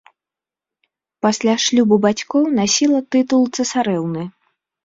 Пасля 1.25 1.55
шлюбу 1.65 1.95
бацькоў 2.05 2.47
насіла 2.61 2.99
тытул 3.17 3.41
цэсарэўны. 3.59 4.29